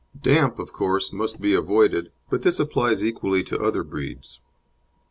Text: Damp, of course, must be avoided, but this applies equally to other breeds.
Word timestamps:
Damp, 0.19 0.57
of 0.57 0.73
course, 0.73 1.13
must 1.13 1.39
be 1.39 1.53
avoided, 1.53 2.11
but 2.31 2.41
this 2.41 2.59
applies 2.59 3.05
equally 3.05 3.43
to 3.43 3.61
other 3.63 3.83
breeds. 3.83 4.39